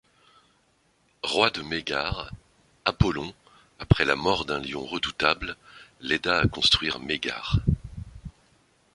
Roi 1.21 1.51
de 1.51 1.61
Mégare, 1.61 2.31
Apollon, 2.85 3.35
après 3.77 4.03
la 4.03 4.15
mort 4.15 4.45
d'un 4.45 4.57
lion 4.57 4.83
redoutable, 4.83 5.55
l'aida 6.01 6.39
à 6.39 6.47
construire 6.47 6.99
Mégare. 6.99 7.59